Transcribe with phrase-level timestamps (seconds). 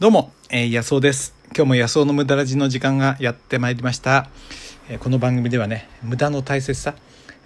[0.00, 1.34] どうも、えー、安尾です。
[1.46, 4.28] 今日も安尾の無駄ラジの時間がやってまいりました。
[4.88, 6.94] えーこの番組ではね、無駄の大切さ、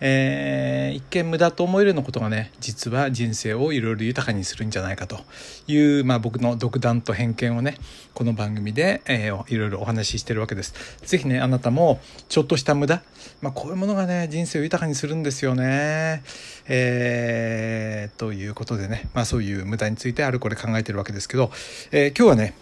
[0.05, 5.21] えー一見無駄と思えるようなことがね、実は人生をいろいろ豊かにするんじゃないかと
[5.69, 7.77] いう、まあ僕の独断と偏見をね、
[8.13, 10.75] この番組で、えーいろいろお話ししてるわけです。
[11.07, 13.01] ぜひね、あなたもちょっとした無駄、
[13.41, 16.25] まあこういうものがね、人生を豊かにするんですよね。
[16.67, 21.53] えーということでね、まあそういう無駄についてあるこれ考えてるわけですけど、
[21.93, 22.55] えー今日はね、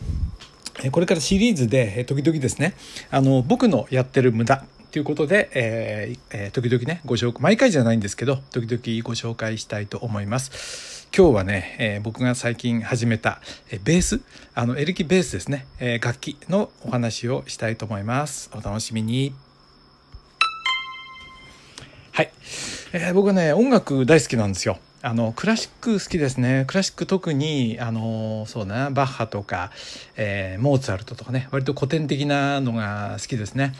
[0.92, 2.74] これからシリーズで、時々ですね、
[3.10, 11.08] あの、僕のやってる無駄ということで、えーえー時々ね、ご紹介、毎回じゃないんですけど、時々ご紹介したいと思います。
[11.16, 13.40] 今日はね、えー僕が最近始めた、
[13.70, 14.20] えーベース、
[14.52, 18.50] あの、エレキベースですね、えー楽器のお話をしたいと思います。
[18.52, 19.32] お楽しみに。
[22.12, 22.32] はい、
[22.92, 26.64] えー僕はね音楽大好きなんですよあのクラシック好きですね。
[26.66, 29.70] クラシック特にあのそうだなバッハとか、
[30.16, 31.48] えーモーツァルトとかね。
[31.52, 33.72] 割と古典的なのが好きですね。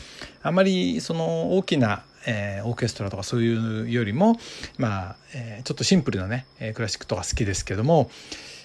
[0.43, 4.37] あまりその大きなえーオーケストラとかそういうよりも
[4.79, 8.11] まあ、えーちょっとシンプルなねクラシックとか好きですけども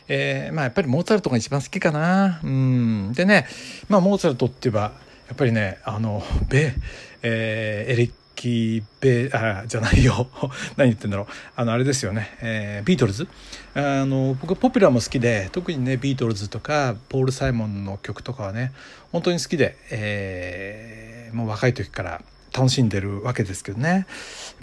[0.08, 2.40] えーまあやっぱりモーツァルトが一番好きかな。
[2.42, 3.12] うん。
[3.14, 3.48] でね
[3.90, 4.82] まあモーツァルトって言えば
[5.28, 6.74] やっぱりねあのベ、
[7.22, 10.28] えーエレキベあじゃないよ。
[10.78, 11.28] 何言ってんだろう。
[11.56, 13.28] あのあれですよね、えービートルズ。
[13.74, 18.72] あの僕はポピュラーも好きで特にねビートルズとかポール・サイモンの曲とかはね
[19.12, 22.22] 本当に好きで、えーもう若い時から
[22.56, 24.08] 楽しんでるわけですけどね。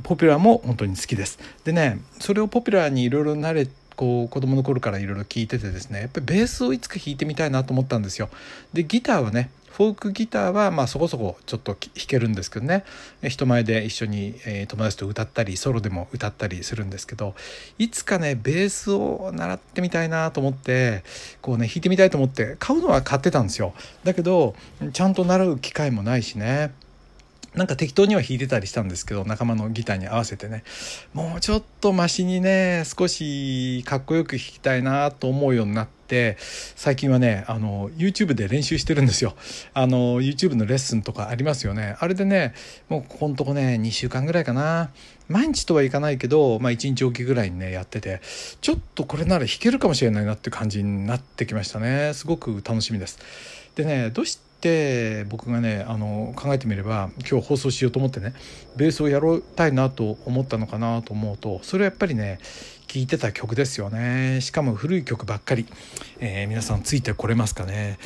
[0.03, 1.39] ポピュラーも本当に好きです。
[1.65, 8.31] でねそれをポピュラーにいろいろ慣れこう子供の頃からいろいろ聞いててですねやっぱりベースをいつか弾いてみたいなと思ったんですよ。
[8.73, 12.84] でギターはねフォークギターはまあそこそこちょっと弾けるんですけどね。
[13.23, 17.34] 人前で一緒に、え友達と歌ったりソロでも歌ったりするんですけど
[17.78, 21.05] いつかねベースを習ってみたいなと思って
[21.41, 23.73] こうね弾いてみたいと思って買うのは買ってたんですよ。
[24.05, 24.55] だけど
[24.93, 26.73] ちゃんと習う機会もないしね。
[27.55, 30.65] なんか適当には弾いてたりしたんですけど仲間のギターに合わせてね。
[31.12, 36.01] もうちょっとマシにね少しかっこよく弾きたいなと思うようになって
[36.77, 39.34] 最近はねあの YouTube で練習してるんですよ。
[39.73, 41.97] あの YouTube のレッスンとかありますよね。
[42.00, 42.55] あれでね
[42.89, 44.91] もうここのとこね2週間ぐらいかな。
[45.28, 48.21] 毎日とはいかないけど、まあ、1日おきぐらいにねやってて
[48.61, 52.12] ちょっとこれなら弾けるかもしれないなって感じになってきましたね。
[52.15, 53.19] すごく楽しみです。
[53.75, 58.34] でねどうして僕がねあの考えてみれば今日放送しようと思ってね
[58.77, 62.39] ベースをやろうたいなと思ったのかなと思うとそれはやっぱりね
[62.92, 64.42] 聴いてた曲ですよね。
[64.42, 65.64] しかも古い曲ばっかり、
[66.20, 67.97] えー皆さんついてこれますかね。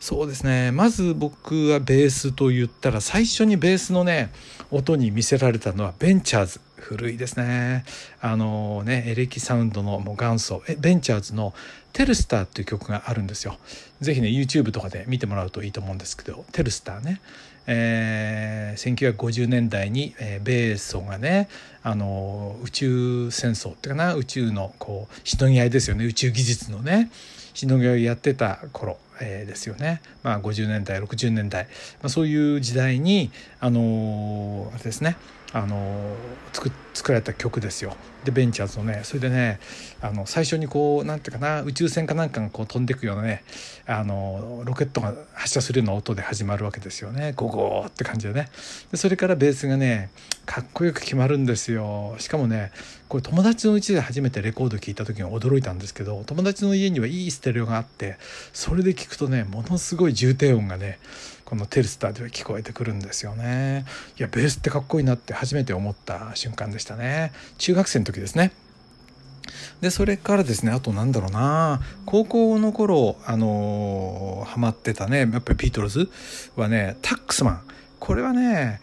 [0.00, 0.72] そうですね。
[0.72, 4.32] まず僕はベースと言ったら最初にベースのね
[4.72, 7.84] 音に見せられたのはベンチャーズ古いですね。
[8.20, 10.60] あのねエレキサウンドのもう元祖。
[10.76, 11.54] ベンチャーズの
[11.94, 13.58] 「テルスター」っていう曲があるんですよ。
[14.00, 17.20] ぜひね YouTube とかで見てもらうといいと思うんですけどテルスターね。
[17.66, 21.48] えー1950年代に、えー米ソがね
[21.82, 26.04] あの宇宙戦争っていうかな宇宙のこうしのぎ合いですよね。
[26.04, 27.10] 宇宙技術のね
[27.54, 31.64] しのぎ合いやってた頃、えーですよね、まあ、50年代60年代、
[32.00, 33.30] まあ、そういう時代に
[33.60, 35.16] あのあれですね。
[35.54, 36.16] あの
[36.52, 37.94] 作作られた曲ですよ。
[38.24, 39.58] でベンチャーズのねそれでね
[40.00, 43.44] あの最初にこうなんていうかな宇宙船かなんかがこう飛んでいくようなね
[43.86, 47.32] あのロケットが発射するような音で始まるわけですよね。
[47.36, 48.48] ゴゴーって感じでね。
[48.90, 50.10] でそれからベースがね
[50.46, 52.14] かっこよく決まるんですよ。
[52.18, 52.70] しかもね
[53.08, 58.16] これ友達の家で初めてレコード聴いた時に驚いたんですけど友達の家にはいいステレオがあって
[58.52, 60.98] それで聞くとねものすごい重低音がね
[61.52, 63.84] このテルスターでは聞こえてくるんですよね。
[64.18, 67.30] いやベースってかっこいいなって初めて思った瞬間でしたね。
[67.58, 68.52] 中学生の時ですね。
[69.82, 71.82] でそれからですねあとなんだろうな。
[72.06, 76.08] 高校の頃あのーハマってたねやっぱりビートルズ
[76.56, 77.62] はねタックスマン。
[78.02, 78.80] これはね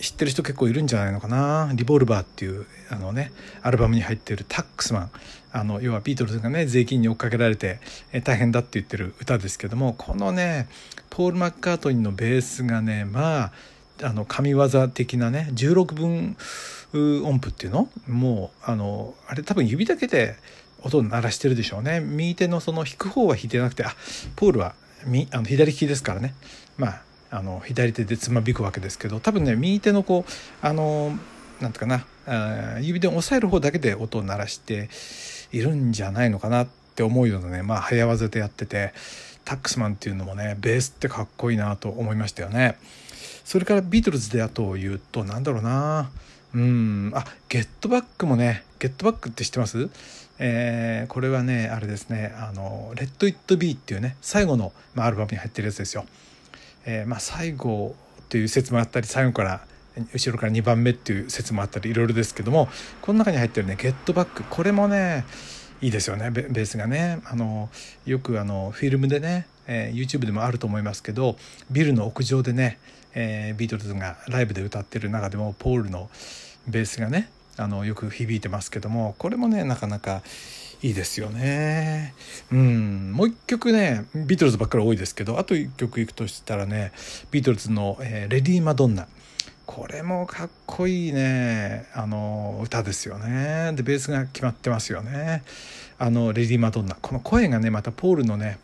[0.00, 3.32] 知ってる人結構いるんじゃないのかな「リボルバー」っていうあのね
[3.62, 5.10] アルバムに入っているタックスマン。
[5.50, 7.80] あの要はビートルズがね税金に追っかけられて
[8.22, 10.68] 大変だって言ってる歌ですけどもこのね
[11.10, 13.52] ポール・マッカートニーのベースがねまあ
[14.04, 16.36] あの神業的なね16分
[17.24, 17.88] 音符っていうの？
[18.06, 20.36] もうあのあれ多分指だけで
[20.82, 21.98] 音を鳴らしてるでしょうね。
[21.98, 23.96] 右手のその弾く方は弾いてなくてあ
[24.36, 24.76] ポールは
[25.06, 26.34] みあの左利きですからね。
[26.78, 31.16] まああの左手でつまびくわけですけど多分ね右手のこうあの
[31.60, 34.88] なんていうかなあ指で押さえる方だけで音を鳴らして
[35.52, 38.92] いるんじゃないのかなって思うようなねまあ早技でやってて
[39.44, 42.76] タックスマンっていうのもねベースってかっこいいなと思いましたよね。
[43.44, 46.10] それからビートルズであと言うとなんだろうな
[46.54, 49.88] うんあゲットバックもねゲットバックって知ってます？
[50.38, 56.06] えー、これはねあれですねあの「レッド・イット・ビー」っていうね最後の、まあ、アルバムに入ってるやつですよ。
[56.84, 59.60] えー、まあ、最後っていう説もあったり最後から
[60.12, 62.68] 後ろから2番目っていう説もあったりいろいろですけども
[63.02, 65.24] この中に入ってるね「ゲットバック」これもね
[65.82, 67.20] いいですよねベースがね。
[67.24, 67.70] あの
[68.04, 71.36] よくあのフィルムでね、えー、YouTube でもあると思いますけど
[71.70, 72.78] ビルの屋上でね、
[73.14, 76.10] えー、ビートルズがライブで歌ってる中でもポールの
[76.68, 80.22] ベースがねあのよく響いてますけどもこれもねなかなか
[80.82, 82.14] いいですよね。
[82.50, 86.92] うん、もう一曲ねビートルズばっかり多いですけどあと一曲いくとしたらね
[87.30, 89.06] ビートルズの、えー「レディー・マドンナ」
[89.66, 91.86] これもかっこいいね。
[91.94, 93.72] あの歌ですよね。
[93.74, 95.44] でベースが決まってますよね。
[95.98, 96.96] あのレディー・マドンナ。
[97.00, 98.58] この声がねまたポールのね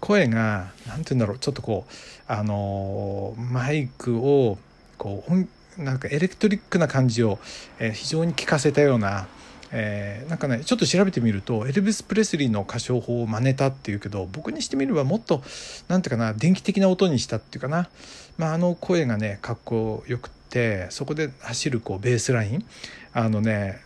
[0.00, 1.38] 声が何て言うんだろう。
[1.38, 1.92] ちょっとこう
[2.26, 4.58] あのマイクを
[4.98, 7.38] こうなんかエレクトリックな感じを、
[7.78, 9.28] えー、非常に聞かせたような、
[9.72, 15.42] えー、なんかねちょっと調べてみるとエルビス・プレスリーの歌唱法を真似たっていうけど僕にしてみればもっと
[15.88, 17.88] 何ていうかな電気的な音にしたっていうかな、
[18.36, 22.64] まあ、あの声がねかっこよくてそこで走るこうベースライン
[23.12, 23.80] あのね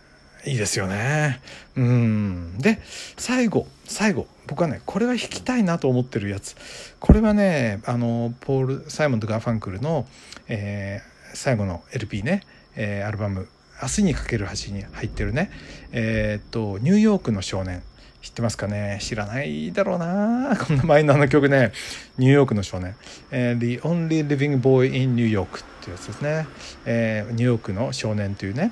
[0.47, 1.41] いいですよね。
[1.75, 2.59] うん。
[2.59, 2.79] で、
[3.17, 4.27] 最後、最後。
[4.45, 6.55] 僕はね、これは弾きたいなと思ってるやつ。
[6.99, 10.05] これはね、あの、ポール・サイモンとガーファンクルの、
[10.47, 12.41] えー最後の LP ね、
[12.75, 13.47] えー、アルバム
[13.81, 15.51] 「明日にかける橋」に入ってるね。
[15.91, 17.83] えー、っと「ニューヨークの少年」
[18.25, 18.97] 知ってますかね？
[19.01, 20.57] 知らないだろうな。
[20.65, 21.71] こんなマイナーな曲ね
[22.17, 22.95] 「ニューヨークの少年」
[23.29, 26.47] えー「The Only Living Boy in New York」っていうやつですね、
[26.87, 28.71] え、ニューヨークの少年というね。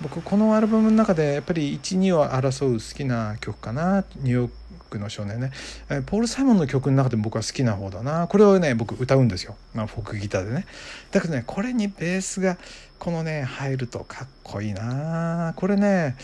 [0.00, 4.04] 僕このアルバムの中でやっぱり12を争う好きな曲かな。
[4.22, 4.50] ニューヨー
[4.88, 5.50] クの少年ね、
[5.90, 8.26] えポール・サイモンの曲の中でも僕は好きな方だな。
[8.26, 10.64] これをね僕歌うんですよ、まあ、フォークギターでね。
[11.10, 12.56] だけどねこれにベースが
[12.98, 15.52] このね入るとかっこいいな。
[15.56, 16.16] これね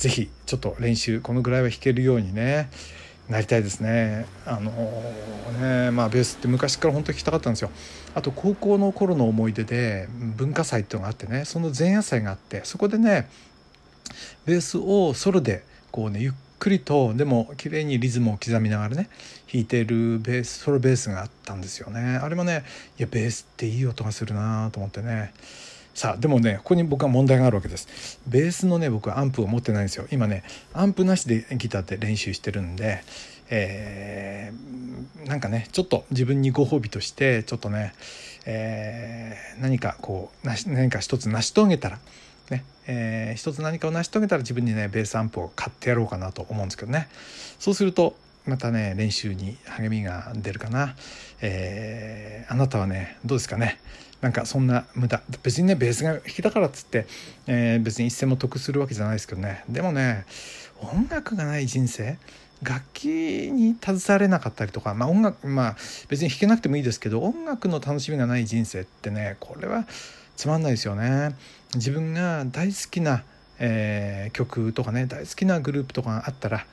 [0.00, 2.70] 是非ちょっと練習このぐらいは弾けるようにね
[3.28, 4.24] なりたいですね。
[4.46, 7.70] あのー、ねまあベースって昔から本当に弾きたかったんですよ。
[8.14, 13.28] あと高校の頃の思い出で文化祭っていうのがあってねその前夜祭があってそこでね
[14.46, 19.10] ベースをソロでこうねゆっくりとでも綺麗にリズムを刻みながらね
[19.52, 22.16] 弾いてるベースソロベースがあったんですよね。
[22.16, 22.64] あれもね
[22.98, 25.34] いやベースっていい音がするなと思ってね。
[26.00, 28.18] さあでもねここに僕は問題があるわけです。
[28.26, 30.06] ベースのね僕はアンプを持ってないんですよ。
[30.10, 33.02] 今ねアンプなしでギターって練習してるんで
[33.50, 37.92] えー、なんかねちょっと自分にご褒美としてちょっとね、
[38.46, 41.98] えー、何かこう何か一つ成し遂げたら
[42.48, 47.10] ね、えー、一つ何かを成し遂げたら自分にねベースアンプを買ってやろうかなと思うんですけどね。
[47.58, 48.16] そうすると
[48.46, 50.94] またね練習に励みが出るかな、
[51.42, 53.78] えー、あなたはねどうですかね？
[54.20, 57.06] なんかそんな無駄別にねベースが弾きだからっつって、
[57.46, 60.26] えー、別に一銭も得するわけじゃないですけどねでもね
[60.80, 62.18] 音楽がない人生
[62.62, 63.06] 楽器
[63.50, 65.76] に携われなかったりとか、まあ、音楽まあ
[66.08, 69.86] 別に弾けなくてもいいですけど音楽の楽しみがない人生ってねこれは
[70.36, 71.34] つまんないですよね。
[71.74, 73.24] 自分が大好きな、
[73.58, 76.66] えー、曲とかね大好きなグループとかがあったら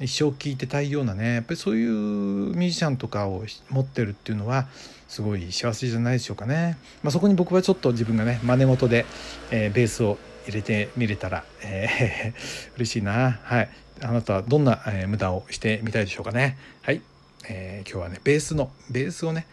[0.00, 4.66] 一生聴いてたいようなねやっぱりそういうミュージシャンとかを持ってるっていうのは
[5.08, 9.04] すごい幸せじゃないでしょうかね、まあ、そこに僕はちょっと自分がね真似事で、
[9.50, 13.40] えー、ベースを入れてみれたら、えー、 嬉しいな。
[13.42, 13.68] はい。
[14.02, 16.56] あなたはどんな、えー、無駄をしてみたいでしょうかね。
[16.82, 17.02] はい、
[17.48, 19.46] えー、今日はねベースのベースをね、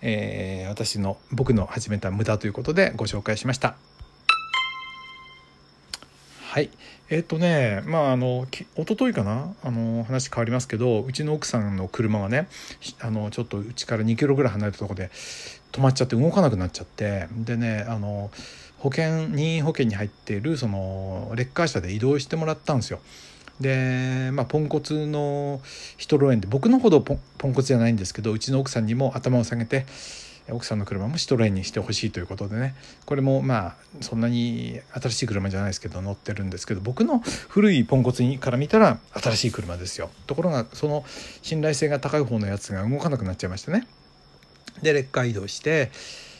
[0.00, 3.76] えー、私の僕の始めた無駄ということでご紹介しました。
[6.52, 6.68] はい
[7.08, 9.54] えっ、とねまああの一昨日かな？
[9.64, 12.46] あの話変わりますけどうちの奥さんの車がね
[13.00, 15.10] あのちょっとうちから2キロぐらい離れたとこで
[15.72, 18.30] 止まっちゃって動かなくなっちゃってでねあの
[18.80, 23.00] 保険任意保険に入っているそのレッカー車で移動してもらったんですよ。
[23.58, 25.62] で、まあ、ポンコツの
[25.96, 27.14] ヒトロ園で僕のほどポ
[27.48, 29.86] ンコツじゃないんですけどうちの奥さんにも頭を下げて
[30.50, 32.74] 奥さんの車もシトレーンにしてほしいということでね。
[33.06, 40.10] これもまあそんなに新しい車じゃないですけど乗ってるんですけど僕の古いポンコツから見たら新しい車ですよ。
[40.26, 41.04] ところがその
[41.42, 43.86] 信頼性が高い方のやつが動かなくなっちゃいましてね。
[44.82, 45.92] で劣化移動して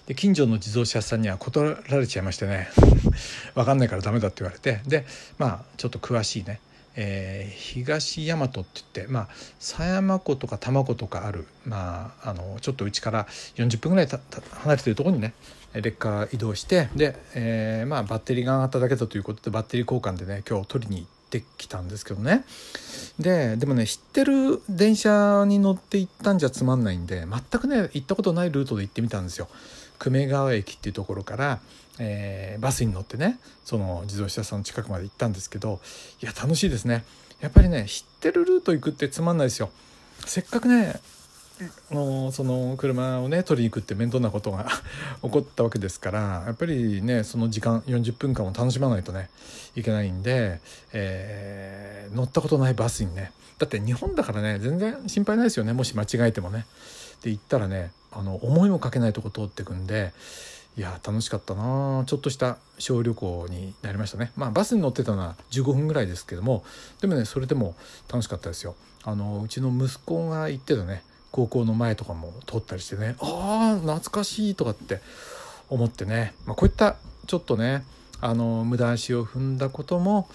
[0.06, 2.68] で近所の自動車屋さんには断られちゃいましてね。
[3.54, 4.80] 分かんないからダメだって言われて。
[4.86, 5.06] で
[5.38, 6.60] まあちょっと詳しいね
[6.96, 15.34] えー、東大和って言ってまあ狭山湖とか多摩湖とかある、まあ、あのちょっとうちから40分ぐらい離れてるところにね
[15.74, 22.44] レッカー移動してで、えー、まあ、バッテリーが上がっただけだということでバッテリー交換でね今日取りに行ってきたんですけどね
[23.18, 29.48] ででもね知ってる電車に乗って行ったんじゃつまんないんで全くね行ったことないルートで行ってみたんですよ。
[30.02, 31.60] 久米川駅っていうところから、
[32.00, 35.80] えーバスに乗ってねその自動車屋さんの近くまで行ったんですけど
[36.20, 37.04] いや楽しいですね。
[37.40, 39.70] やっぱりね知ってるルート行くってつまんないですよ。
[40.26, 41.00] せっかくね
[41.90, 44.66] のその車をね取りに行くって面倒なことが
[45.22, 49.30] 起こったわけですからやっぱりねその時間40分間を楽しまないとね
[49.76, 50.60] いけないんで、
[50.92, 53.32] えー乗ったことないバスにね。
[53.58, 55.72] だって日本だからね全然心配ないですよね。
[55.72, 56.66] もし間違えてもね。
[57.22, 60.12] で行ったらねあの思いもかけないとこ通ってくんで
[60.76, 62.04] いや楽しかったな。
[62.06, 64.32] ちょっとした小旅行になりましたね。
[64.36, 66.64] まあバスに乗ってたのは15分ぐらいですけども
[67.00, 67.74] でもねそれでも
[68.08, 68.74] 楽しかったですよ。
[69.04, 75.00] あのうちの息子が行ってたね高校の前とかも通ったりしてねああ懐かしいとかって
[75.68, 77.84] 思ってね、まあ、こういったちょっとね
[78.20, 80.28] あの無駄足を踏んだことも、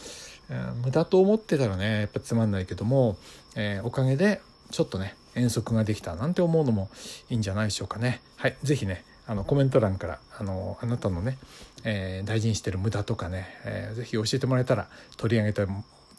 [0.50, 3.18] えー無駄と思ってたらねやっぱつまんないけども、
[3.56, 4.42] えーおかげで
[4.72, 6.90] ちょっとね遠足ができたなんて思うのも
[7.30, 8.22] いいんじゃないでしょうかね。
[8.38, 11.38] はい、ぜひねあのコメント欄からあのあなたのね、
[11.84, 15.68] えー大事にしてる無駄とかね、えーぜひ教えてもらえたら取り上げたい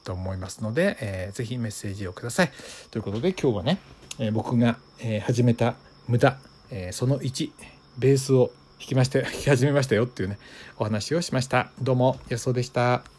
[0.05, 2.51] と思いますので、えーぜひメッセージをください。
[2.91, 3.79] ということで今日はね、
[4.19, 5.75] えー僕が、えー始めた
[6.07, 6.39] 無駄、
[6.71, 7.51] えーその1
[7.99, 10.39] ベースを弾きまして弾き始めましたよっていうね
[10.79, 11.71] お話をしました。
[11.81, 13.18] どうも安尾でした。